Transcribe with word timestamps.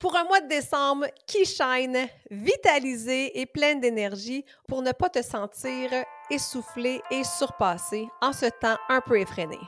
pour 0.00 0.16
un 0.16 0.24
mois 0.24 0.40
de 0.40 0.48
décembre 0.48 1.06
qui 1.26 1.44
shine, 1.44 2.08
vitalisé 2.30 3.38
et 3.38 3.46
plein 3.46 3.74
d'énergie 3.74 4.44
pour 4.66 4.80
ne 4.80 4.92
pas 4.92 5.10
te 5.10 5.22
sentir 5.22 5.90
essoufflé 6.30 7.02
et 7.10 7.22
surpassé 7.22 8.08
en 8.22 8.32
ce 8.32 8.46
temps 8.46 8.78
un 8.88 9.02
peu 9.02 9.20
effréné. 9.20 9.58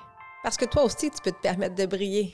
Parce 0.42 0.56
que 0.56 0.64
toi 0.64 0.84
aussi, 0.84 1.10
tu 1.10 1.18
peux 1.22 1.30
te 1.30 1.40
permettre 1.40 1.74
de 1.74 1.87
briller. 1.87 2.32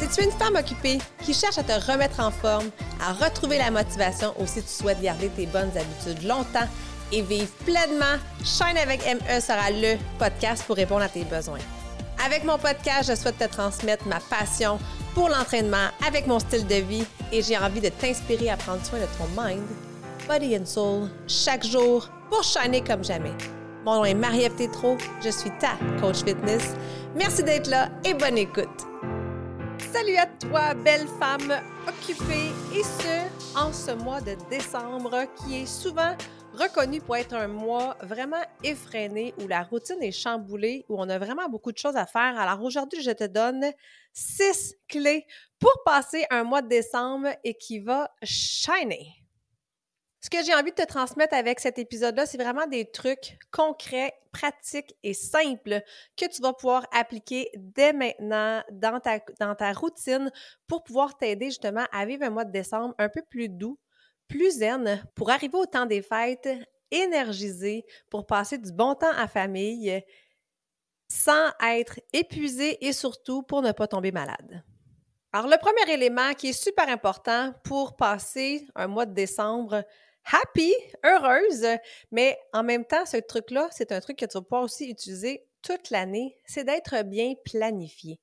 Si 0.00 0.08
tu 0.14 0.20
es 0.20 0.24
une 0.24 0.38
femme 0.38 0.56
occupée 0.56 0.98
qui 1.22 1.34
cherche 1.34 1.58
à 1.58 1.62
te 1.62 1.72
remettre 1.72 2.20
en 2.20 2.30
forme, 2.30 2.70
à 3.00 3.12
retrouver 3.12 3.58
la 3.58 3.70
motivation 3.70 4.34
ou 4.38 4.46
si 4.46 4.62
tu 4.62 4.68
souhaites 4.68 5.02
garder 5.02 5.28
tes 5.28 5.46
bonnes 5.46 5.72
habitudes 5.76 6.22
longtemps, 6.26 6.66
et 7.12 7.22
vivre 7.22 7.50
pleinement, 7.64 8.18
Shine 8.44 8.76
avec 8.76 9.00
ME 9.04 9.40
sera 9.40 9.70
le 9.70 9.96
podcast 10.18 10.64
pour 10.66 10.76
répondre 10.76 11.02
à 11.02 11.08
tes 11.08 11.24
besoins. 11.24 11.58
Avec 12.24 12.44
mon 12.44 12.58
podcast, 12.58 13.10
je 13.10 13.14
souhaite 13.14 13.38
te 13.38 13.44
transmettre 13.44 14.06
ma 14.06 14.20
passion 14.20 14.78
pour 15.14 15.28
l'entraînement 15.28 15.88
avec 16.06 16.26
mon 16.26 16.38
style 16.38 16.66
de 16.66 16.76
vie 16.76 17.06
et 17.32 17.42
j'ai 17.42 17.56
envie 17.56 17.80
de 17.80 17.88
t'inspirer 17.88 18.50
à 18.50 18.56
prendre 18.56 18.84
soin 18.84 18.98
de 18.98 19.06
ton 19.18 19.28
mind, 19.40 19.66
body 20.28 20.56
and 20.56 20.66
soul 20.66 21.08
chaque 21.26 21.64
jour 21.64 22.08
pour 22.30 22.42
shiner 22.42 22.82
comme 22.82 23.04
jamais. 23.04 23.34
Mon 23.84 23.96
nom 23.96 24.04
est 24.04 24.14
Marie-Ève 24.14 24.54
Tétrault, 24.56 24.98
je 25.22 25.30
suis 25.30 25.50
ta 25.60 25.76
coach 26.00 26.24
fitness. 26.24 26.74
Merci 27.14 27.44
d'être 27.44 27.68
là 27.68 27.88
et 28.04 28.14
bonne 28.14 28.36
écoute. 28.36 28.86
Salut 29.92 30.16
à 30.16 30.26
toi, 30.26 30.74
belle 30.74 31.06
femme 31.20 31.54
occupée, 31.88 32.52
et 32.74 32.82
ce, 32.82 33.58
en 33.58 33.72
ce 33.72 33.92
mois 33.92 34.20
de 34.20 34.36
décembre 34.50 35.24
qui 35.36 35.62
est 35.62 35.66
souvent 35.66 36.14
reconnu 36.56 37.00
pour 37.00 37.16
être 37.16 37.34
un 37.34 37.48
mois 37.48 37.96
vraiment 38.02 38.42
effréné 38.64 39.34
où 39.38 39.46
la 39.46 39.62
routine 39.62 40.02
est 40.02 40.12
chamboulée, 40.12 40.84
où 40.88 40.98
on 40.98 41.08
a 41.08 41.18
vraiment 41.18 41.48
beaucoup 41.48 41.72
de 41.72 41.78
choses 41.78 41.96
à 41.96 42.06
faire. 42.06 42.38
Alors 42.38 42.62
aujourd'hui, 42.62 43.02
je 43.02 43.10
te 43.10 43.24
donne 43.24 43.64
six 44.12 44.74
clés 44.88 45.26
pour 45.58 45.72
passer 45.84 46.24
un 46.30 46.44
mois 46.44 46.62
de 46.62 46.68
décembre 46.68 47.28
et 47.44 47.54
qui 47.54 47.78
va 47.78 48.10
shiner. 48.22 49.06
Ce 50.20 50.30
que 50.30 50.42
j'ai 50.44 50.54
envie 50.54 50.72
de 50.72 50.76
te 50.76 50.86
transmettre 50.86 51.34
avec 51.34 51.60
cet 51.60 51.78
épisode-là, 51.78 52.26
c'est 52.26 52.42
vraiment 52.42 52.66
des 52.66 52.90
trucs 52.90 53.38
concrets, 53.52 54.12
pratiques 54.32 54.96
et 55.02 55.14
simples 55.14 55.82
que 56.16 56.26
tu 56.26 56.42
vas 56.42 56.52
pouvoir 56.52 56.86
appliquer 56.92 57.48
dès 57.54 57.92
maintenant 57.92 58.62
dans 58.72 58.98
ta, 58.98 59.20
dans 59.38 59.54
ta 59.54 59.72
routine 59.72 60.32
pour 60.66 60.82
pouvoir 60.82 61.16
t'aider 61.16 61.46
justement 61.46 61.86
à 61.92 62.06
vivre 62.06 62.24
un 62.24 62.30
mois 62.30 62.44
de 62.44 62.50
décembre 62.50 62.94
un 62.98 63.08
peu 63.08 63.22
plus 63.30 63.48
doux, 63.48 63.78
plus 64.28 64.58
zen 64.58 65.02
pour 65.14 65.30
arriver 65.30 65.56
au 65.56 65.66
temps 65.66 65.86
des 65.86 66.02
fêtes, 66.02 66.48
énergisé 66.90 67.84
pour 68.10 68.26
passer 68.26 68.58
du 68.58 68.72
bon 68.72 68.94
temps 68.94 69.12
à 69.16 69.26
famille 69.28 70.02
sans 71.08 71.50
être 71.62 72.00
épuisé 72.12 72.84
et 72.84 72.92
surtout 72.92 73.42
pour 73.42 73.62
ne 73.62 73.72
pas 73.72 73.86
tomber 73.86 74.12
malade. 74.12 74.64
Alors, 75.32 75.48
le 75.48 75.56
premier 75.58 75.92
élément 75.92 76.32
qui 76.34 76.48
est 76.48 76.64
super 76.64 76.88
important 76.88 77.52
pour 77.62 77.96
passer 77.96 78.66
un 78.74 78.86
mois 78.86 79.06
de 79.06 79.12
décembre 79.12 79.84
happy, 80.32 80.72
heureuse, 81.04 81.66
mais 82.10 82.38
en 82.52 82.62
même 82.62 82.84
temps, 82.84 83.06
ce 83.06 83.18
truc-là, 83.18 83.68
c'est 83.70 83.92
un 83.92 84.00
truc 84.00 84.18
que 84.18 84.24
tu 84.24 84.36
vas 84.36 84.42
pouvoir 84.42 84.62
aussi 84.62 84.90
utiliser 84.90 85.46
toute 85.62 85.90
l'année, 85.90 86.36
c'est 86.46 86.64
d'être 86.64 87.02
bien 87.04 87.34
planifié 87.44 88.20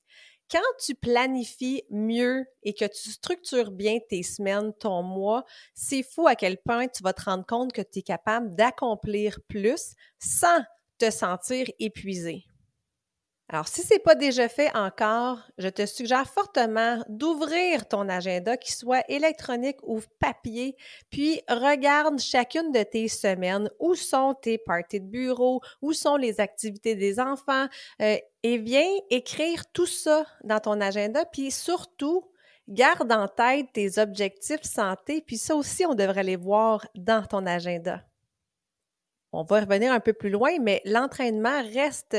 quand 0.50 0.60
tu 0.84 0.94
planifies 0.94 1.82
mieux 1.90 2.44
et 2.62 2.74
que 2.74 2.84
tu 2.84 3.10
structures 3.10 3.70
bien 3.70 3.98
tes 4.08 4.22
semaines, 4.22 4.72
ton 4.78 5.02
mois, 5.02 5.44
c'est 5.74 6.02
fou 6.02 6.26
à 6.26 6.36
quel 6.36 6.58
point 6.58 6.88
tu 6.88 7.02
vas 7.02 7.12
te 7.12 7.24
rendre 7.24 7.46
compte 7.46 7.72
que 7.72 7.82
tu 7.82 8.00
es 8.00 8.02
capable 8.02 8.54
d'accomplir 8.54 9.40
plus 9.48 9.94
sans 10.18 10.62
te 10.98 11.10
sentir 11.10 11.66
épuisé. 11.78 12.44
Alors, 13.50 13.68
si 13.68 13.82
ce 13.82 13.92
n'est 13.92 14.00
pas 14.00 14.14
déjà 14.14 14.48
fait 14.48 14.74
encore, 14.74 15.38
je 15.58 15.68
te 15.68 15.84
suggère 15.84 16.26
fortement 16.26 17.04
d'ouvrir 17.08 17.86
ton 17.86 18.08
agenda, 18.08 18.56
qu'il 18.56 18.74
soit 18.74 19.04
électronique 19.10 19.76
ou 19.82 20.00
papier, 20.18 20.76
puis 21.10 21.42
regarde 21.48 22.18
chacune 22.20 22.72
de 22.72 22.82
tes 22.82 23.06
semaines, 23.08 23.68
où 23.78 23.94
sont 23.94 24.34
tes 24.34 24.56
parties 24.56 25.00
de 25.00 25.06
bureau, 25.06 25.60
où 25.82 25.92
sont 25.92 26.16
les 26.16 26.40
activités 26.40 26.94
des 26.94 27.20
enfants, 27.20 27.66
euh, 28.00 28.16
et 28.42 28.58
viens 28.58 28.88
écrire 29.10 29.70
tout 29.72 29.86
ça 29.86 30.24
dans 30.42 30.60
ton 30.60 30.80
agenda, 30.80 31.26
puis 31.26 31.50
surtout, 31.50 32.30
garde 32.66 33.12
en 33.12 33.28
tête 33.28 33.66
tes 33.74 33.98
objectifs 33.98 34.62
santé, 34.62 35.20
puis 35.20 35.36
ça 35.36 35.54
aussi, 35.54 35.84
on 35.84 35.94
devrait 35.94 36.22
les 36.22 36.36
voir 36.36 36.86
dans 36.94 37.26
ton 37.26 37.44
agenda. 37.44 38.02
On 39.32 39.42
va 39.42 39.60
revenir 39.60 39.92
un 39.92 40.00
peu 40.00 40.14
plus 40.14 40.30
loin, 40.30 40.58
mais 40.60 40.80
l'entraînement 40.86 41.62
reste 41.74 42.16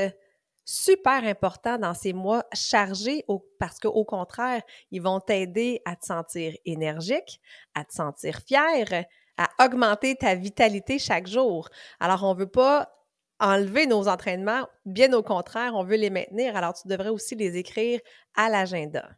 super 0.65 1.23
important 1.23 1.77
dans 1.77 1.93
ces 1.93 2.11
mois 2.11 2.43
chargés 2.51 3.23
parce 3.59 3.79
qu'au 3.79 4.03
contraire, 4.03 4.63
ils 4.91 5.01
vont 5.01 5.19
t'aider 5.19 5.81
à 5.85 5.95
te 5.95 6.05
sentir 6.05 6.53
énergique, 6.65 7.39
à 7.75 7.85
te 7.85 7.93
sentir 7.93 8.39
fier, 8.45 9.05
à 9.37 9.49
augmenter 9.63 10.15
ta 10.15 10.35
vitalité 10.35 10.97
chaque 10.99 11.27
jour. 11.27 11.69
Alors, 11.99 12.23
on 12.23 12.33
ne 12.33 12.39
veut 12.39 12.49
pas 12.49 12.91
enlever 13.39 13.85
nos 13.85 14.07
entraînements, 14.07 14.67
bien 14.85 15.13
au 15.13 15.21
contraire, 15.21 15.75
on 15.75 15.83
veut 15.83 15.97
les 15.97 16.09
maintenir. 16.09 16.55
Alors, 16.55 16.73
tu 16.73 16.87
devrais 16.87 17.09
aussi 17.09 17.35
les 17.35 17.57
écrire 17.57 17.99
à 18.35 18.49
l'agenda. 18.49 19.09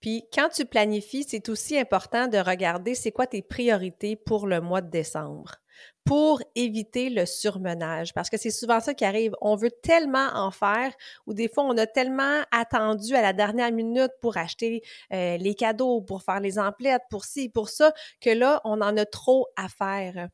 Puis, 0.00 0.28
quand 0.32 0.50
tu 0.50 0.64
planifies, 0.64 1.24
c'est 1.24 1.48
aussi 1.48 1.76
important 1.76 2.28
de 2.28 2.38
regarder 2.38 2.94
c'est 2.94 3.10
quoi 3.10 3.26
tes 3.26 3.42
priorités 3.42 4.14
pour 4.14 4.46
le 4.46 4.60
mois 4.60 4.82
de 4.82 4.90
décembre 4.90 5.56
pour 6.04 6.42
éviter 6.54 7.10
le 7.10 7.26
surmenage. 7.26 8.14
Parce 8.14 8.30
que 8.30 8.36
c'est 8.36 8.50
souvent 8.50 8.80
ça 8.80 8.94
qui 8.94 9.04
arrive. 9.04 9.32
On 9.40 9.56
veut 9.56 9.70
tellement 9.70 10.28
en 10.34 10.50
faire 10.50 10.92
ou 11.26 11.34
des 11.34 11.48
fois, 11.48 11.64
on 11.64 11.76
a 11.76 11.86
tellement 11.86 12.42
attendu 12.50 13.14
à 13.14 13.22
la 13.22 13.32
dernière 13.32 13.72
minute 13.72 14.12
pour 14.20 14.36
acheter 14.36 14.82
euh, 15.12 15.36
les 15.36 15.54
cadeaux, 15.54 16.00
pour 16.00 16.22
faire 16.22 16.40
les 16.40 16.58
emplettes, 16.58 17.02
pour 17.10 17.24
ci, 17.24 17.48
pour 17.48 17.68
ça, 17.68 17.92
que 18.20 18.30
là, 18.30 18.60
on 18.64 18.80
en 18.80 18.96
a 18.96 19.04
trop 19.04 19.48
à 19.56 19.68
faire. 19.68 20.28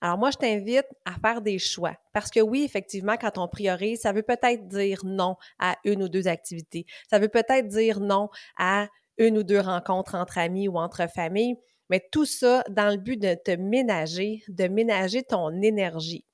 Alors 0.00 0.18
moi, 0.18 0.30
je 0.30 0.36
t'invite 0.36 0.86
à 1.04 1.12
faire 1.12 1.40
des 1.40 1.58
choix. 1.58 1.94
Parce 2.12 2.30
que 2.30 2.40
oui, 2.40 2.62
effectivement, 2.64 3.16
quand 3.16 3.38
on 3.38 3.48
priorise, 3.48 4.00
ça 4.02 4.12
veut 4.12 4.22
peut-être 4.22 4.68
dire 4.68 5.00
non 5.04 5.36
à 5.58 5.76
une 5.84 6.02
ou 6.02 6.08
deux 6.08 6.28
activités. 6.28 6.86
Ça 7.10 7.18
veut 7.18 7.28
peut-être 7.28 7.68
dire 7.68 8.00
non 8.00 8.28
à 8.58 8.88
une 9.18 9.38
ou 9.38 9.42
deux 9.42 9.60
rencontres 9.60 10.14
entre 10.14 10.38
amis 10.38 10.68
ou 10.68 10.76
entre 10.78 11.08
familles 11.08 11.56
mais 11.88 12.06
tout 12.12 12.26
ça 12.26 12.64
dans 12.68 12.90
le 12.90 12.96
but 12.96 13.20
de 13.20 13.34
te 13.34 13.52
ménager, 13.52 14.42
de 14.48 14.68
ménager 14.68 15.22
ton 15.22 15.62
énergie. 15.62 16.24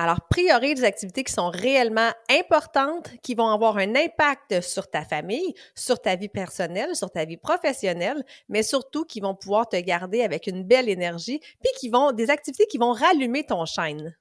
Alors, 0.00 0.28
priorise 0.28 0.76
des 0.76 0.84
activités 0.84 1.24
qui 1.24 1.32
sont 1.32 1.50
réellement 1.50 2.12
importantes, 2.30 3.10
qui 3.20 3.34
vont 3.34 3.48
avoir 3.48 3.78
un 3.78 3.96
impact 3.96 4.60
sur 4.60 4.88
ta 4.88 5.04
famille, 5.04 5.54
sur 5.74 6.00
ta 6.00 6.14
vie 6.14 6.28
personnelle, 6.28 6.94
sur 6.94 7.10
ta 7.10 7.24
vie 7.24 7.36
professionnelle, 7.36 8.24
mais 8.48 8.62
surtout 8.62 9.04
qui 9.04 9.18
vont 9.18 9.34
pouvoir 9.34 9.68
te 9.68 9.74
garder 9.74 10.22
avec 10.22 10.46
une 10.46 10.62
belle 10.62 10.88
énergie, 10.88 11.40
puis 11.40 11.72
qui 11.80 11.88
vont, 11.88 12.12
des 12.12 12.30
activités 12.30 12.66
qui 12.66 12.78
vont 12.78 12.92
rallumer 12.92 13.42
ton 13.42 13.64
chaîne. 13.64 14.16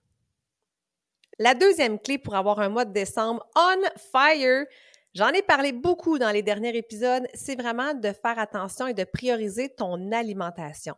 La 1.37 1.53
deuxième 1.53 1.99
clé 1.99 2.17
pour 2.17 2.33
avoir 2.33 2.57
un 2.59 2.69
mois 2.69 2.85
de 2.85 2.93
décembre 2.93 3.45
on 3.55 3.83
fire, 4.11 4.65
J'en 5.13 5.29
ai 5.29 5.41
parlé 5.41 5.71
beaucoup 5.71 6.19
dans 6.19 6.31
les 6.31 6.43
derniers 6.43 6.75
épisodes. 6.77 7.27
C'est 7.33 7.59
vraiment 7.59 7.93
de 7.93 8.11
faire 8.11 8.37
attention 8.37 8.87
et 8.87 8.93
de 8.93 9.03
prioriser 9.03 9.69
ton 9.69 10.11
alimentation. 10.11 10.95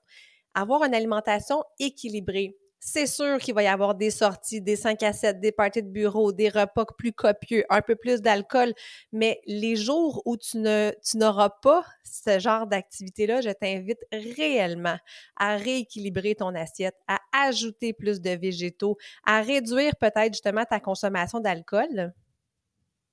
Avoir 0.53 0.84
une 0.84 0.94
alimentation 0.94 1.64
équilibrée. 1.80 2.58
C'est 2.81 3.08
sûr 3.08 3.40
qu'il 3.40 3.53
va 3.53 3.64
y 3.64 3.68
avoir 3.68 3.94
des 3.94 4.09
sorties, 4.09 4.62
des 4.62 4.78
5 4.78 5.03
à 5.03 5.12
7, 5.12 5.42
des 5.42 5.52
parties 5.52 5.84
de 5.84 5.90
bureau, 5.90 6.31
des 6.31 6.47
repas 6.47 6.86
plus 6.97 7.12
copieux, 7.12 7.66
un 7.70 7.81
peu 7.81 7.96
plus 7.96 8.22
d'alcool, 8.22 8.74
mais 9.12 9.42
les 9.46 9.75
jours 9.75 10.22
où 10.26 10.38
tu 10.38 10.58
ne 10.58 10.91
tu 11.03 11.18
n'auras 11.18 11.50
pas 11.50 11.84
ce 12.06 12.40
genre 12.40 12.68
d'activité-là, 12.68 13.41
je 13.41 13.50
t'invite 13.50 14.00
réellement 14.14 14.97
à 15.36 15.58
rééquilibrer 15.58 16.36
ton 16.36 16.56
assiette, 16.56 16.96
à 17.09 17.20
ajouter 17.34 17.91
plus 17.91 18.22
de 18.22 18.31
végétaux, 18.31 18.97
à 19.26 19.41
réduire 19.41 19.97
peut-être 19.97 20.34
justement 20.34 20.64
ta 20.64 20.80
consommation 20.80 21.41
d'alcool 21.41 22.14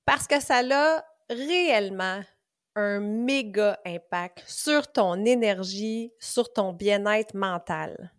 parce 0.07 0.25
que 0.25 0.39
ça 0.39 0.61
a 0.71 1.03
réellement 1.29 2.21
un 2.75 3.01
méga 3.01 3.77
impact 3.85 4.41
sur 4.47 4.89
ton 4.89 5.25
énergie, 5.25 6.13
sur 6.17 6.53
ton 6.53 6.71
bien-être 6.71 7.35
mental. 7.35 8.13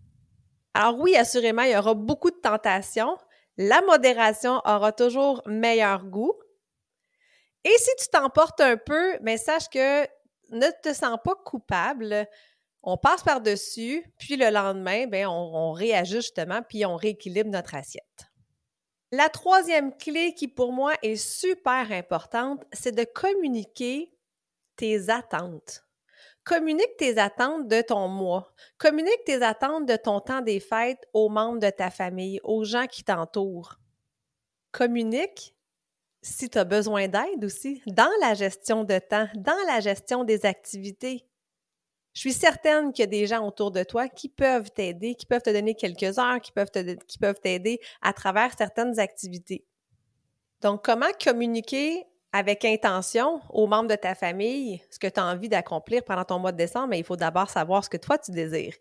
Alors 0.75 0.99
oui, 1.01 1.17
assurément, 1.17 1.63
il 1.63 1.73
y 1.73 1.77
aura 1.77 1.95
beaucoup 1.95 2.31
de 2.31 2.37
tentations. 2.37 3.17
La 3.57 3.81
modération 3.81 4.61
aura 4.67 4.93
toujours 4.93 5.43
meilleur 5.47 6.05
goût. 6.05 6.35
Et 7.65 7.75
si 7.79 7.91
tu 7.99 8.09
t'emportes 8.09 8.61
un 8.61 8.77
peu, 8.77 9.19
mais 9.23 9.39
sache 9.39 9.71
que 9.71 10.03
ne 10.51 10.69
te 10.83 10.93
sens 10.93 11.19
pas 11.25 11.37
coupable. 11.43 12.27
On 12.83 12.99
passe 12.99 13.23
par-dessus, 13.23 14.05
puis 14.19 14.37
le 14.37 14.51
lendemain, 14.51 15.07
ben, 15.07 15.27
on, 15.27 15.33
on 15.55 15.73
réajuste 15.73 16.35
justement, 16.37 16.61
puis 16.63 16.85
on 16.85 16.97
rééquilibre 16.97 17.51
notre 17.51 17.75
assiette. 17.75 18.28
La 19.11 19.31
troisième 19.31 19.97
clé 19.97 20.35
qui 20.35 20.49
pour 20.49 20.73
moi 20.73 20.93
est 21.03 21.17
super 21.17 21.91
importante, 21.93 22.65
c'est 22.73 22.95
de 22.95 23.05
communiquer 23.05 24.13
tes 24.77 25.09
attentes. 25.09 25.85
Communique 26.45 26.97
tes 26.99 27.19
attentes 27.19 27.69
de 27.69 27.81
ton 27.81 28.09
mois. 28.09 28.53
Communique 28.77 29.25
tes 29.25 29.43
attentes 29.43 29.87
de 29.87 29.97
ton 29.97 30.21
temps 30.21 30.41
des 30.41 30.61
fêtes 30.61 31.07
aux 31.13 31.29
membres 31.29 31.59
de 31.59 31.71
ta 31.71 31.91
famille, 31.91 32.41
aux 32.43 32.65
gens 32.65 32.87
qui 32.87 33.05
t'entourent. 33.05 33.79
Communique 34.73 35.55
si 36.23 36.51
tu 36.51 36.59
as 36.59 36.65
besoin 36.65 37.09
d'aide 37.09 37.45
aussi 37.45 37.83
dans 37.87 38.11
la 38.21 38.35
gestion 38.35 38.85
de 38.85 38.99
temps, 38.99 39.29
dans 39.37 39.67
la 39.67 39.81
gestion 39.81 40.25
des 40.25 40.45
activités. 40.45 41.28
Je 42.15 42.21
suis 42.21 42.33
certaine 42.33 42.93
qu'il 42.93 43.03
y 43.03 43.05
a 43.05 43.07
des 43.07 43.27
gens 43.27 43.47
autour 43.47 43.71
de 43.71 43.83
toi 43.83 44.09
qui 44.09 44.29
peuvent 44.29 44.71
t'aider, 44.71 45.15
qui 45.15 45.27
peuvent 45.27 45.43
te 45.43 45.51
donner 45.51 45.75
quelques 45.75 46.19
heures, 46.19 46.41
qui 46.41 46.53
peuvent, 46.53 47.41
t'aider 47.41 47.81
à 48.03 48.13
travers 48.13 48.57
certaines 48.57 48.99
activités. 48.99 49.65
Donc, 50.61 50.85
comment 50.85 51.07
communiquer 51.23 52.05
avec 52.33 52.65
intention 52.65 53.41
aux 53.51 53.67
membres 53.67 53.89
de 53.89 53.95
ta 53.95 54.15
famille 54.15 54.83
ce 54.91 54.99
que 54.99 55.07
tu 55.07 55.19
as 55.19 55.25
envie 55.25 55.49
d'accomplir 55.49 56.03
pendant 56.05 56.25
ton 56.25 56.39
mois 56.39 56.53
de 56.53 56.59
décembre, 56.59 56.89
mais 56.89 56.99
il 56.99 57.05
faut 57.05 57.17
d'abord 57.17 57.49
savoir 57.49 57.85
ce 57.85 57.89
que 57.89 57.97
toi 57.97 58.19
tu 58.19 58.33
désires. 58.33 58.75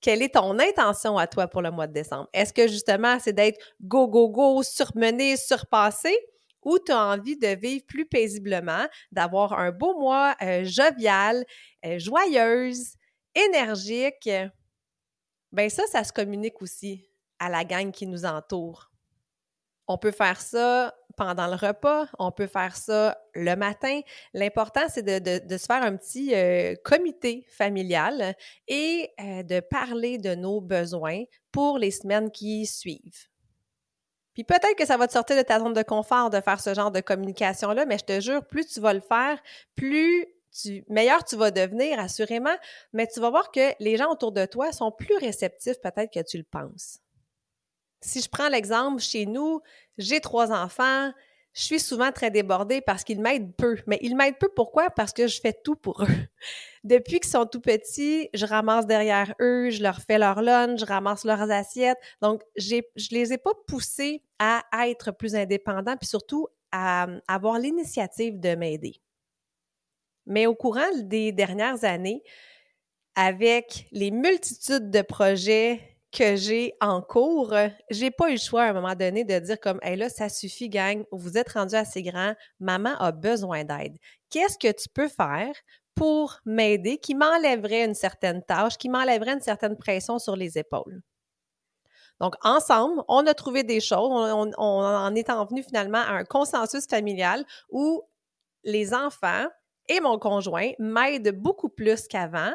Quelle 0.00 0.22
est 0.22 0.34
ton 0.34 0.58
intention 0.58 1.18
à 1.18 1.26
toi 1.26 1.46
pour 1.46 1.60
le 1.60 1.70
mois 1.70 1.86
de 1.86 1.92
décembre? 1.92 2.28
Est-ce 2.32 2.52
que 2.52 2.66
justement 2.66 3.18
c'est 3.20 3.32
d'être 3.32 3.58
go, 3.82 4.08
go, 4.08 4.28
go, 4.30 4.62
surmené, 4.62 5.36
surpassé? 5.36 6.16
Ou 6.64 6.78
tu 6.78 6.92
as 6.92 7.06
envie 7.06 7.36
de 7.36 7.48
vivre 7.48 7.84
plus 7.86 8.06
paisiblement, 8.06 8.86
d'avoir 9.12 9.52
un 9.54 9.70
beau 9.70 9.98
mois 9.98 10.34
euh, 10.42 10.64
jovial, 10.64 11.44
euh, 11.84 11.98
joyeuse, 11.98 12.94
énergique? 13.34 14.28
Bien 15.52 15.68
ça, 15.68 15.86
ça 15.86 16.02
se 16.04 16.12
communique 16.12 16.60
aussi 16.62 17.08
à 17.38 17.48
la 17.48 17.64
gang 17.64 17.90
qui 17.90 18.06
nous 18.06 18.24
entoure. 18.24 18.90
On 19.86 19.98
peut 19.98 20.12
faire 20.12 20.40
ça 20.40 20.94
pendant 21.16 21.46
le 21.46 21.54
repas, 21.54 22.06
on 22.18 22.32
peut 22.32 22.46
faire 22.46 22.74
ça 22.74 23.18
le 23.34 23.54
matin. 23.54 24.00
L'important, 24.32 24.88
c'est 24.88 25.02
de, 25.02 25.56
se 25.56 25.66
faire 25.66 25.82
un 25.82 25.96
petit 25.96 26.34
euh, 26.34 26.74
comité 26.82 27.44
familial 27.50 28.34
et 28.66 29.10
de 29.18 29.60
parler 29.60 30.16
de 30.16 30.34
nos 30.34 30.62
besoins 30.62 31.22
pour 31.52 31.78
les 31.78 31.90
semaines 31.90 32.30
qui 32.30 32.64
suivent. 32.66 33.28
Puis 34.34 34.44
peut-être 34.44 34.76
que 34.76 34.86
ça 34.86 34.96
va 34.96 35.06
te 35.06 35.12
sortir 35.12 35.36
de 35.36 35.42
ta 35.42 35.60
zone 35.60 35.72
de 35.72 35.82
confort 35.82 36.30
de 36.30 36.40
faire 36.40 36.60
ce 36.60 36.74
genre 36.74 36.90
de 36.90 37.00
communication-là, 37.00 37.86
mais 37.86 37.98
je 37.98 38.04
te 38.04 38.20
jure, 38.20 38.44
plus 38.44 38.66
tu 38.66 38.80
vas 38.80 38.92
le 38.92 39.00
faire, 39.00 39.40
plus 39.76 40.26
tu, 40.52 40.84
meilleur 40.88 41.24
tu 41.24 41.36
vas 41.36 41.50
devenir, 41.50 41.98
assurément, 41.98 42.54
mais 42.92 43.06
tu 43.06 43.20
vas 43.20 43.30
voir 43.30 43.50
que 43.50 43.72
les 43.80 43.96
gens 43.96 44.10
autour 44.10 44.32
de 44.32 44.44
toi 44.44 44.72
sont 44.72 44.90
plus 44.90 45.16
réceptifs 45.16 45.80
peut-être 45.80 46.12
que 46.12 46.22
tu 46.22 46.36
le 46.36 46.44
penses. 46.44 46.98
Si 48.00 48.20
je 48.20 48.28
prends 48.28 48.48
l'exemple 48.48 49.00
chez 49.00 49.24
nous, 49.24 49.62
j'ai 49.98 50.20
trois 50.20 50.52
enfants, 50.52 51.12
je 51.54 51.62
suis 51.62 51.80
souvent 51.80 52.10
très 52.10 52.32
débordée 52.32 52.80
parce 52.80 53.04
qu'ils 53.04 53.20
m'aident 53.20 53.54
peu. 53.54 53.76
Mais 53.86 53.98
ils 54.02 54.16
m'aident 54.16 54.38
peu 54.38 54.48
pourquoi? 54.48 54.90
Parce 54.90 55.12
que 55.12 55.28
je 55.28 55.40
fais 55.40 55.52
tout 55.52 55.76
pour 55.76 56.02
eux. 56.02 56.06
Depuis 56.84 57.20
qu'ils 57.20 57.30
sont 57.30 57.46
tout 57.46 57.60
petits, 57.60 58.28
je 58.34 58.44
ramasse 58.44 58.86
derrière 58.86 59.34
eux, 59.40 59.70
je 59.70 59.82
leur 59.82 60.00
fais 60.00 60.18
leur 60.18 60.42
lunch, 60.42 60.80
je 60.80 60.84
ramasse 60.84 61.24
leurs 61.24 61.50
assiettes. 61.50 61.98
Donc, 62.20 62.42
je 62.56 62.82
les 63.12 63.32
ai 63.32 63.38
pas 63.38 63.52
poussés 63.68 64.22
à 64.40 64.62
être 64.88 65.12
plus 65.12 65.36
indépendants, 65.36 65.96
puis 65.96 66.08
surtout 66.08 66.48
à 66.72 67.06
avoir 67.28 67.58
l'initiative 67.60 68.40
de 68.40 68.56
m'aider. 68.56 69.00
Mais 70.26 70.46
au 70.46 70.54
courant 70.56 70.90
des 71.02 71.30
dernières 71.30 71.84
années, 71.84 72.22
avec 73.14 73.86
les 73.92 74.10
multitudes 74.10 74.90
de 74.90 75.02
projets 75.02 75.93
que 76.14 76.36
j'ai 76.36 76.74
en 76.80 77.02
cours, 77.02 77.52
euh, 77.52 77.68
j'ai 77.90 78.10
pas 78.10 78.28
eu 78.28 78.34
le 78.34 78.38
choix 78.38 78.62
à 78.62 78.70
un 78.70 78.72
moment 78.72 78.94
donné 78.94 79.24
de 79.24 79.38
dire 79.40 79.58
comme 79.60 79.80
hey 79.82 79.96
là 79.96 80.08
ça 80.08 80.28
suffit 80.28 80.68
gang, 80.68 81.04
vous 81.10 81.36
êtes 81.36 81.52
rendu 81.52 81.74
assez 81.74 82.02
grand, 82.02 82.34
maman 82.60 82.94
a 83.00 83.10
besoin 83.10 83.64
d'aide. 83.64 83.96
Qu'est-ce 84.30 84.56
que 84.56 84.72
tu 84.72 84.88
peux 84.88 85.08
faire 85.08 85.52
pour 85.94 86.38
m'aider 86.44 86.98
qui 86.98 87.14
m'enlèverait 87.14 87.84
une 87.84 87.94
certaine 87.94 88.42
tâche, 88.42 88.78
qui 88.78 88.88
m'enlèverait 88.88 89.34
une 89.34 89.40
certaine 89.40 89.76
pression 89.76 90.18
sur 90.18 90.36
les 90.36 90.56
épaules? 90.56 91.02
Donc, 92.20 92.36
ensemble, 92.42 93.02
on 93.08 93.26
a 93.26 93.34
trouvé 93.34 93.64
des 93.64 93.80
choses, 93.80 94.08
on, 94.10 94.52
on 94.56 94.84
en 94.84 95.14
est 95.16 95.30
en 95.30 95.44
venu 95.46 95.64
finalement 95.64 95.98
à 95.98 96.12
un 96.12 96.24
consensus 96.24 96.86
familial 96.86 97.44
où 97.70 98.02
les 98.62 98.94
enfants 98.94 99.46
et 99.88 100.00
mon 100.00 100.18
conjoint 100.18 100.70
m'aident 100.78 101.32
beaucoup 101.32 101.68
plus 101.68 102.06
qu'avant. 102.06 102.52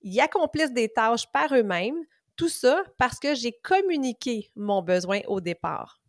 Ils 0.00 0.18
accomplissent 0.20 0.72
des 0.72 0.88
tâches 0.88 1.30
par 1.30 1.54
eux-mêmes 1.54 2.02
tout 2.36 2.48
ça 2.48 2.82
parce 2.98 3.18
que 3.18 3.34
j'ai 3.34 3.52
communiqué 3.52 4.50
mon 4.56 4.82
besoin 4.82 5.20
au 5.26 5.40
départ. 5.40 6.00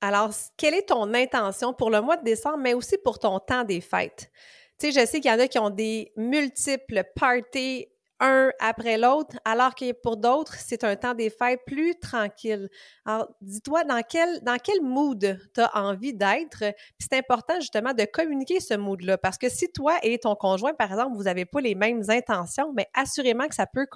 Alors, 0.00 0.30
quelle 0.56 0.74
est 0.74 0.88
ton 0.88 1.14
intention 1.14 1.72
pour 1.72 1.90
le 1.90 2.00
mois 2.00 2.16
de 2.16 2.24
décembre, 2.24 2.58
mais 2.58 2.74
aussi 2.74 2.98
pour 2.98 3.18
ton 3.18 3.38
temps 3.38 3.62
des 3.62 3.80
fêtes? 3.80 4.30
Tu 4.78 4.90
sais, 4.90 5.00
je 5.00 5.06
sais 5.06 5.20
qu'il 5.20 5.30
y 5.30 5.34
en 5.34 5.38
a 5.38 5.46
qui 5.46 5.60
ont 5.60 5.70
des 5.70 6.12
multiples 6.16 7.04
parties 7.14 7.86
un 8.22 8.50
après 8.60 8.96
l'autre, 8.96 9.36
alors 9.44 9.74
que 9.74 9.92
pour 9.92 10.16
d'autres, 10.16 10.54
c'est 10.56 10.84
un 10.84 10.94
temps 10.96 11.14
des 11.14 11.28
fêtes 11.28 11.60
plus 11.66 11.98
tranquille. 11.98 12.68
Alors, 13.04 13.28
dis-toi 13.40 13.84
dans 13.84 14.00
quel, 14.08 14.40
dans 14.42 14.56
quel 14.56 14.80
mood 14.80 15.38
tu 15.52 15.60
as 15.60 15.76
envie 15.76 16.14
d'être? 16.14 16.62
c'est 16.98 17.18
important 17.18 17.54
justement 17.60 17.92
de 17.92 18.04
communiquer 18.04 18.60
ce 18.60 18.74
mood-là. 18.74 19.18
Parce 19.18 19.38
que 19.38 19.48
si 19.48 19.70
toi 19.72 19.98
et 20.02 20.18
ton 20.18 20.36
conjoint, 20.36 20.72
par 20.72 20.90
exemple, 20.90 21.16
vous 21.16 21.24
n'avez 21.24 21.44
pas 21.44 21.60
les 21.60 21.74
mêmes 21.74 22.02
intentions, 22.08 22.72
mais 22.72 22.86
assurément 22.94 23.48
que 23.48 23.54
ça 23.54 23.66
peut, 23.66 23.86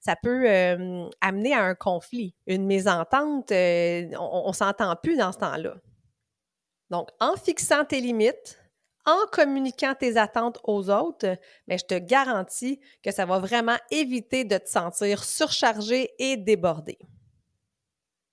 ça 0.00 0.16
peut 0.16 0.48
euh, 0.48 1.08
amener 1.20 1.54
à 1.54 1.62
un 1.62 1.74
conflit, 1.74 2.34
une 2.46 2.66
mésentente. 2.66 3.52
Euh, 3.52 4.08
on 4.18 4.48
ne 4.48 4.54
s'entend 4.54 4.96
plus 4.96 5.16
dans 5.16 5.32
ce 5.32 5.38
temps-là. 5.38 5.74
Donc, 6.90 7.10
en 7.20 7.36
fixant 7.36 7.84
tes 7.84 8.00
limites, 8.00 8.58
en 9.06 9.26
communiquant 9.32 9.94
tes 9.94 10.16
attentes 10.16 10.58
aux 10.64 10.90
autres, 10.90 11.38
mais 11.68 11.78
je 11.78 11.86
te 11.86 11.98
garantis 11.98 12.80
que 13.02 13.12
ça 13.12 13.24
va 13.24 13.38
vraiment 13.38 13.76
éviter 13.90 14.44
de 14.44 14.58
te 14.58 14.68
sentir 14.68 15.24
surchargé 15.24 16.10
et 16.18 16.36
débordé. 16.36 16.98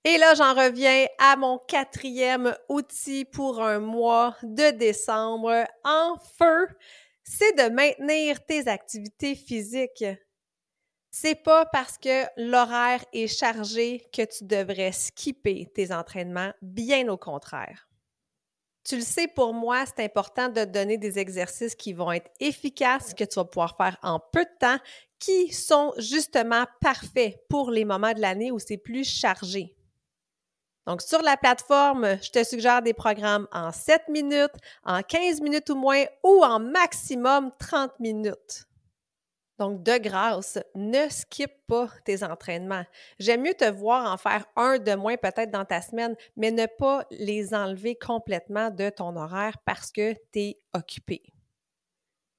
Et 0.06 0.18
là, 0.18 0.34
j'en 0.34 0.52
reviens 0.52 1.06
à 1.18 1.36
mon 1.36 1.58
quatrième 1.58 2.54
outil 2.68 3.24
pour 3.24 3.62
un 3.62 3.78
mois 3.78 4.36
de 4.42 4.70
décembre 4.70 5.64
en 5.82 6.16
feu, 6.38 6.68
c'est 7.22 7.56
de 7.56 7.72
maintenir 7.72 8.44
tes 8.44 8.68
activités 8.68 9.34
physiques. 9.34 10.04
C'est 11.10 11.42
pas 11.42 11.64
parce 11.64 11.96
que 11.96 12.24
l'horaire 12.36 13.02
est 13.14 13.28
chargé 13.28 14.06
que 14.12 14.22
tu 14.22 14.44
devrais 14.44 14.92
skipper 14.92 15.70
tes 15.74 15.94
entraînements, 15.94 16.52
bien 16.60 17.08
au 17.08 17.16
contraire. 17.16 17.88
Tu 18.84 18.96
le 18.96 19.02
sais, 19.02 19.26
pour 19.28 19.54
moi, 19.54 19.84
c'est 19.86 20.04
important 20.04 20.50
de 20.50 20.64
donner 20.64 20.98
des 20.98 21.18
exercices 21.18 21.74
qui 21.74 21.94
vont 21.94 22.12
être 22.12 22.30
efficaces, 22.38 23.14
que 23.14 23.24
tu 23.24 23.36
vas 23.36 23.46
pouvoir 23.46 23.76
faire 23.78 23.96
en 24.02 24.20
peu 24.20 24.44
de 24.44 24.58
temps, 24.60 24.76
qui 25.18 25.52
sont 25.52 25.94
justement 25.96 26.66
parfaits 26.82 27.38
pour 27.48 27.70
les 27.70 27.86
moments 27.86 28.12
de 28.12 28.20
l'année 28.20 28.50
où 28.52 28.58
c'est 28.58 28.76
plus 28.76 29.08
chargé. 29.08 29.74
Donc, 30.86 31.00
sur 31.00 31.22
la 31.22 31.38
plateforme, 31.38 32.18
je 32.22 32.30
te 32.30 32.44
suggère 32.44 32.82
des 32.82 32.92
programmes 32.92 33.48
en 33.52 33.72
7 33.72 34.02
minutes, 34.08 34.52
en 34.84 35.02
15 35.02 35.40
minutes 35.40 35.70
ou 35.70 35.76
moins, 35.76 36.04
ou 36.22 36.44
en 36.44 36.60
maximum 36.60 37.52
30 37.58 37.98
minutes. 38.00 38.66
Donc, 39.58 39.84
de 39.84 39.98
grâce, 39.98 40.58
ne 40.74 41.08
skip 41.08 41.52
pas 41.68 41.88
tes 42.04 42.24
entraînements. 42.24 42.84
J'aime 43.20 43.42
mieux 43.42 43.54
te 43.54 43.70
voir 43.70 44.12
en 44.12 44.16
faire 44.16 44.46
un 44.56 44.78
de 44.78 44.94
moins 44.94 45.16
peut-être 45.16 45.52
dans 45.52 45.64
ta 45.64 45.80
semaine, 45.80 46.16
mais 46.36 46.50
ne 46.50 46.66
pas 46.66 47.06
les 47.10 47.54
enlever 47.54 47.94
complètement 47.94 48.70
de 48.70 48.90
ton 48.90 49.16
horaire 49.16 49.56
parce 49.64 49.92
que 49.92 50.14
tu 50.32 50.40
es 50.40 50.60
occupé. 50.72 51.22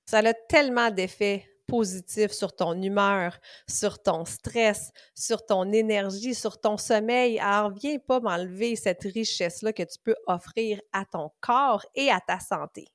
Ça 0.05 0.19
a 0.19 0.33
tellement 0.33 0.91
d'effets 0.91 1.47
positifs 1.67 2.31
sur 2.31 2.55
ton 2.55 2.79
humeur, 2.81 3.39
sur 3.67 4.01
ton 4.03 4.25
stress, 4.25 4.91
sur 5.15 5.45
ton 5.45 5.71
énergie, 5.71 6.35
sur 6.35 6.59
ton 6.59 6.77
sommeil. 6.77 7.39
Alors, 7.39 7.71
viens 7.71 7.97
pas 7.97 8.19
m'enlever 8.19 8.75
cette 8.75 9.03
richesse-là 9.03 9.73
que 9.73 9.83
tu 9.83 9.97
peux 10.03 10.15
offrir 10.27 10.79
à 10.91 11.05
ton 11.05 11.31
corps 11.41 11.85
et 11.95 12.11
à 12.11 12.19
ta 12.19 12.39
santé. 12.39 12.87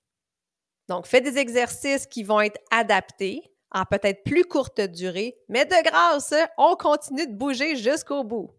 Donc, 0.88 1.06
fais 1.06 1.20
des 1.20 1.38
exercices 1.38 2.06
qui 2.06 2.22
vont 2.22 2.40
être 2.40 2.60
adaptés 2.70 3.42
en 3.72 3.84
peut-être 3.84 4.24
plus 4.24 4.44
courte 4.44 4.80
durée, 4.80 5.38
mais 5.48 5.64
de 5.64 5.82
grâce, 5.84 6.34
on 6.58 6.76
continue 6.76 7.26
de 7.26 7.34
bouger 7.34 7.76
jusqu'au 7.76 8.24
bout. 8.24 8.50